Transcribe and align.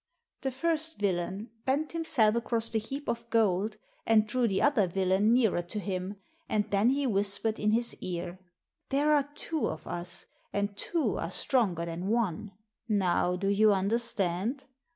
The 0.41 0.49
first 0.49 0.97
villain 0.97 1.51
bent 1.63 1.91
himself 1.91 2.33
across 2.33 2.71
the 2.71 2.79
heap 2.79 3.07
of 3.07 3.29
gold 3.29 3.77
and 4.03 4.25
drew 4.25 4.47
the 4.47 4.59
other 4.59 4.87
villain 4.87 5.29
nearer 5.29 5.61
to 5.61 5.77
him, 5.79 6.15
and 6.49 6.67
then 6.71 6.89
he 6.89 7.05
whispered 7.05 7.59
in 7.59 7.69
his 7.69 7.95
ear," 8.01 8.39
There 8.89 9.13
are 9.13 9.29
two 9.35 9.67
of 9.69 9.85
us, 9.85 10.25
and 10.51 10.75
two 10.75 11.17
are 11.19 11.29
stronger 11.29 11.85
than 11.85 12.07
one— 12.07 12.51
now 12.89 13.35
do 13.35 13.47
you 13.49 13.73
understand? 13.73 14.65